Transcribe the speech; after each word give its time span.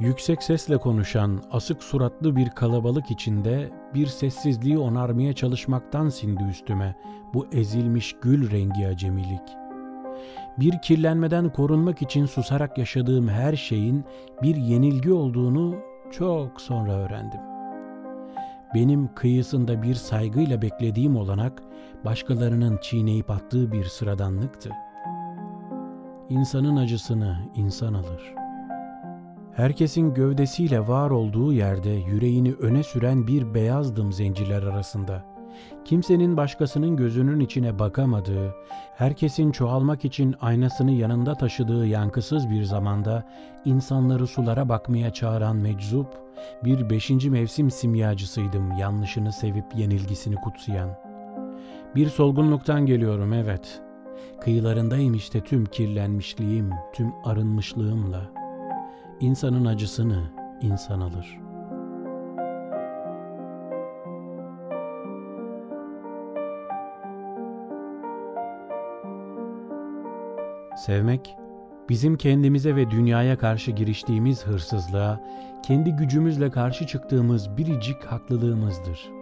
Yüksek 0.00 0.42
sesle 0.42 0.78
konuşan, 0.78 1.42
asık 1.50 1.82
suratlı 1.82 2.36
bir 2.36 2.50
kalabalık 2.50 3.10
içinde 3.10 3.70
bir 3.94 4.06
sessizliği 4.06 4.78
onarmaya 4.78 5.32
çalışmaktan 5.32 6.08
sindi 6.08 6.44
üstüme 6.44 6.94
bu 7.34 7.46
ezilmiş 7.52 8.16
gül 8.22 8.50
rengi 8.50 8.86
acemilik. 8.86 9.42
Bir 10.58 10.82
kirlenmeden 10.82 11.52
korunmak 11.52 12.02
için 12.02 12.26
susarak 12.26 12.78
yaşadığım 12.78 13.28
her 13.28 13.56
şeyin 13.56 14.04
bir 14.42 14.56
yenilgi 14.56 15.12
olduğunu 15.12 15.76
çok 16.10 16.60
sonra 16.60 16.92
öğrendim. 16.92 17.40
Benim 18.74 19.14
kıyısında 19.14 19.82
bir 19.82 19.94
saygıyla 19.94 20.62
beklediğim 20.62 21.16
olanak 21.16 21.62
başkalarının 22.04 22.78
çiğneyip 22.82 23.30
attığı 23.30 23.72
bir 23.72 23.84
sıradanlıktı. 23.84 24.70
İnsanın 26.28 26.76
acısını 26.76 27.38
insan 27.54 27.94
alır. 27.94 28.47
Herkesin 29.58 30.14
gövdesiyle 30.14 30.88
var 30.88 31.10
olduğu 31.10 31.52
yerde 31.52 31.90
yüreğini 31.90 32.52
öne 32.52 32.82
süren 32.82 33.26
bir 33.26 33.54
beyazdım 33.54 34.12
zenciler 34.12 34.62
arasında. 34.62 35.24
Kimsenin 35.84 36.36
başkasının 36.36 36.96
gözünün 36.96 37.40
içine 37.40 37.78
bakamadığı, 37.78 38.54
herkesin 38.96 39.52
çoğalmak 39.52 40.04
için 40.04 40.34
aynasını 40.40 40.90
yanında 40.90 41.34
taşıdığı 41.34 41.86
yankısız 41.86 42.50
bir 42.50 42.62
zamanda 42.62 43.24
insanları 43.64 44.26
sulara 44.26 44.68
bakmaya 44.68 45.12
çağıran 45.12 45.56
meczup, 45.56 46.08
bir 46.64 46.90
beşinci 46.90 47.30
mevsim 47.30 47.70
simyacısıydım 47.70 48.78
yanlışını 48.78 49.32
sevip 49.32 49.66
yenilgisini 49.76 50.34
kutsayan. 50.34 50.90
Bir 51.94 52.06
solgunluktan 52.06 52.86
geliyorum 52.86 53.32
evet. 53.32 53.80
Kıyılarındayım 54.40 55.14
işte 55.14 55.40
tüm 55.40 55.64
kirlenmişliğim, 55.64 56.70
tüm 56.92 57.12
arınmışlığımla. 57.24 58.37
İnsanın 59.20 59.64
acısını 59.64 60.30
insan 60.62 61.00
alır.'' 61.00 61.48
Sevmek, 70.78 71.36
bizim 71.88 72.16
kendimize 72.16 72.76
ve 72.76 72.90
dünyaya 72.90 73.38
karşı 73.38 73.70
giriştiğimiz 73.70 74.46
hırsızlığa, 74.46 75.20
kendi 75.62 75.90
gücümüzle 75.90 76.50
karşı 76.50 76.86
çıktığımız 76.86 77.56
biricik 77.56 78.04
haklılığımızdır. 78.04 79.17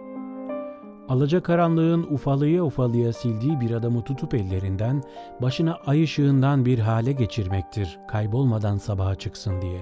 Alacakaranlığın 1.09 2.03
ufalıya 2.03 2.63
ufalıya 2.63 3.13
sildiği 3.13 3.59
bir 3.59 3.71
adamı 3.71 4.01
tutup 4.01 4.33
ellerinden, 4.33 5.03
başına 5.41 5.77
ay 5.85 6.03
ışığından 6.03 6.65
bir 6.65 6.79
hale 6.79 7.11
geçirmektir, 7.11 7.99
kaybolmadan 8.07 8.77
sabaha 8.77 9.15
çıksın 9.15 9.61
diye. 9.61 9.81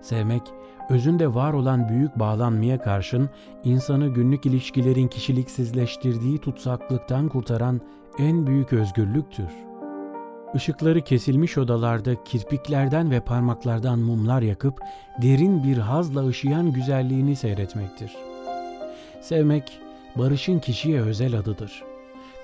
Sevmek, 0.00 0.42
özünde 0.90 1.34
var 1.34 1.52
olan 1.52 1.88
büyük 1.88 2.18
bağlanmaya 2.18 2.78
karşın 2.78 3.30
insanı 3.64 4.08
günlük 4.08 4.46
ilişkilerin 4.46 5.08
kişiliksizleştirdiği 5.08 6.38
tutsaklıktan 6.38 7.28
kurtaran 7.28 7.80
en 8.18 8.46
büyük 8.46 8.72
özgürlüktür.'' 8.72 9.68
Işıkları 10.54 11.00
kesilmiş 11.00 11.58
odalarda 11.58 12.24
kirpiklerden 12.24 13.10
ve 13.10 13.20
parmaklardan 13.20 13.98
mumlar 13.98 14.42
yakıp 14.42 14.80
derin 15.22 15.64
bir 15.64 15.78
hazla 15.78 16.26
ışıyan 16.26 16.72
güzelliğini 16.72 17.36
seyretmektir. 17.36 18.16
Sevmek, 19.20 19.80
barışın 20.16 20.58
kişiye 20.58 21.00
özel 21.00 21.34
adıdır. 21.38 21.82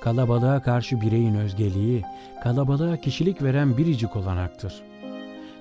Kalabalığa 0.01 0.63
karşı 0.63 1.01
bireyin 1.01 1.35
özgeliği, 1.35 2.03
kalabalığa 2.43 2.97
kişilik 2.97 3.43
veren 3.43 3.77
biricik 3.77 4.17
olanaktır. 4.17 4.83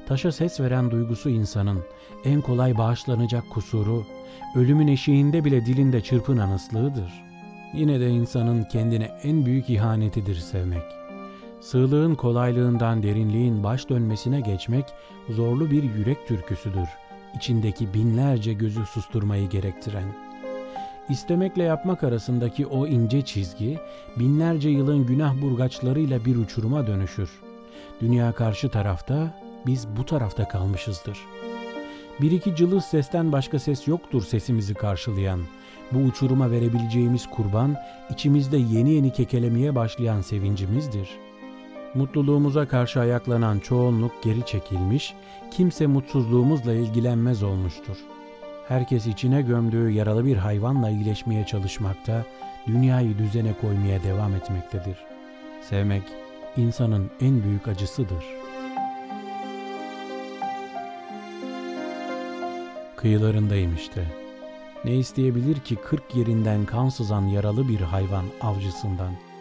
Taşa 0.08 0.32
ses 0.32 0.60
veren 0.60 0.92
duygusu 0.92 1.30
insanın, 1.30 1.84
en 2.26 2.42
kolay 2.42 2.78
bağışlanacak 2.78 3.50
kusuru, 3.50 4.06
ölümün 4.56 4.88
eşiğinde 4.88 5.46
bile 5.46 5.66
dilinde 5.66 6.02
çırpınan 6.02 6.52
ıslığıdır. 6.52 7.24
Yine 7.74 8.00
de 8.00 8.10
insanın 8.10 8.64
kendine 8.64 9.12
en 9.24 9.46
büyük 9.46 9.70
ihanetidir 9.70 10.36
sevmek.'' 10.36 11.04
Sığlığın 11.64 12.16
kolaylığından 12.16 13.04
derinliğin 13.04 13.64
baş 13.64 13.90
dönmesine 13.90 14.42
geçmek 14.42 14.86
zorlu 15.30 15.72
bir 15.72 15.84
yürek 15.84 16.28
türküsüdür. 16.28 16.88
İçindeki 17.36 17.94
binlerce 17.94 18.54
gözü 18.54 18.86
susturmayı 18.86 19.50
gerektiren. 19.50 20.33
İstemekle 21.10 21.64
yapmak 21.64 22.04
arasındaki 22.04 22.68
o 22.68 22.88
ince 22.88 23.22
çizgi 23.22 23.80
binlerce 24.20 24.70
yılın 24.70 25.06
günah 25.06 25.42
burgaçlarıyla 25.42 26.26
bir 26.26 26.36
uçuruma 26.36 26.88
dönüşür. 26.88 27.30
Dünya 28.02 28.32
karşı 28.32 28.70
tarafta, 28.70 29.42
biz 29.66 29.88
bu 29.98 30.06
tarafta 30.06 30.48
kalmışızdır. 30.48 31.20
Bir 32.22 32.32
iki 32.32 32.56
cılız 32.56 32.86
sesten 32.86 33.32
başka 33.32 33.60
ses 33.60 33.88
yoktur 33.88 34.24
sesimizi 34.24 34.74
karşılayan. 34.74 35.40
Bu 35.92 36.00
uçuruma 36.00 36.52
verebileceğimiz 36.52 37.30
kurban, 37.30 37.76
içimizde 38.10 38.58
yeni 38.58 38.92
yeni 38.92 39.14
kekelemeye 39.14 39.76
başlayan 39.76 40.22
sevincimizdir.'' 40.22 41.34
Mutluluğumuza 41.96 42.68
karşı 42.68 43.00
ayaklanan 43.00 43.60
çoğunluk 43.60 44.24
geri 44.24 44.46
çekilmiş, 44.46 45.14
kimse 45.52 45.88
mutsuzluğumuzla 45.88 46.74
ilgilenmez 46.74 47.44
olmuştur. 47.44 47.98
Herkes 48.68 49.08
içine 49.08 49.42
gömdüğü 49.42 49.90
yaralı 49.90 50.26
bir 50.26 50.38
hayvanla 50.38 50.90
iyileşmeye 50.90 51.46
çalışmakta, 51.46 52.26
dünyayı 52.68 53.18
düzene 53.18 53.54
koymaya 53.62 54.04
devam 54.04 54.36
etmektedir. 54.36 54.98
Sevmek, 55.62 56.04
insanın 56.58 57.12
en 57.22 57.44
büyük 57.44 57.68
acısıdır. 57.68 58.26
Kıyılarındayım 62.96 63.76
işte. 63.76 64.06
Ne 64.86 64.96
isteyebilir 64.96 65.60
ki 65.60 65.76
kırk 65.76 66.16
yerinden 66.16 66.66
kan 66.66 66.90
sızan 66.90 67.22
yaralı 67.22 67.68
bir 67.68 67.80
hayvan 67.80 68.26
avcısından?'' 68.42 69.34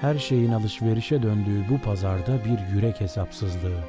her 0.00 0.18
şeyin 0.18 0.52
alışverişe 0.52 1.22
döndüğü 1.22 1.64
bu 1.70 1.78
pazarda 1.78 2.38
bir 2.44 2.74
yürek 2.74 3.00
hesapsızlığı. 3.00 3.80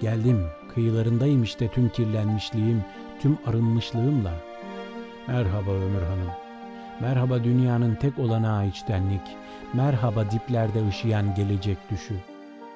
Geldim, 0.00 0.46
kıyılarındayım 0.74 1.42
işte 1.42 1.68
tüm 1.68 1.88
kirlenmişliğim, 1.88 2.84
tüm 3.20 3.38
arınmışlığımla. 3.46 4.32
Merhaba 5.28 5.70
Ömür 5.70 6.02
Hanım. 6.02 6.30
Merhaba 7.00 7.44
dünyanın 7.44 7.94
tek 7.94 8.18
olanağı 8.18 8.66
içtenlik. 8.66 9.36
Merhaba 9.74 10.30
diplerde 10.30 10.88
ışıyan 10.88 11.34
gelecek 11.34 11.78
düşü. 11.90 12.14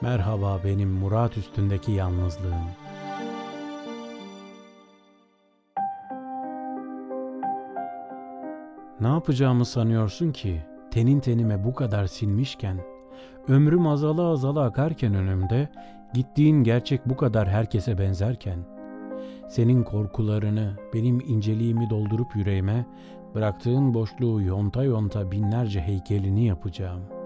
Merhaba 0.00 0.60
benim 0.64 0.90
murat 0.90 1.36
üstündeki 1.36 1.92
yalnızlığım. 1.92 2.64
Ne 9.00 9.08
yapacağımı 9.08 9.64
sanıyorsun 9.64 10.32
ki? 10.32 10.62
tenin 10.90 11.20
tenime 11.20 11.64
bu 11.64 11.74
kadar 11.74 12.06
sinmişken, 12.06 12.80
ömrüm 13.48 13.86
azala 13.86 14.22
azala 14.22 14.62
akarken 14.62 15.14
önümde, 15.14 15.68
gittiğin 16.14 16.64
gerçek 16.64 17.06
bu 17.06 17.16
kadar 17.16 17.48
herkese 17.48 17.98
benzerken, 17.98 18.58
senin 19.50 19.82
korkularını, 19.82 20.76
benim 20.94 21.20
inceliğimi 21.20 21.90
doldurup 21.90 22.36
yüreğime, 22.36 22.86
bıraktığın 23.34 23.94
boşluğu 23.94 24.42
yonta 24.42 24.84
yonta 24.84 25.30
binlerce 25.30 25.80
heykelini 25.80 26.46
yapacağım.'' 26.46 27.19